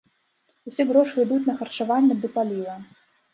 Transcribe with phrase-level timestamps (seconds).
[0.71, 2.75] Усе грошы ідуць на харчаванне ды паліва.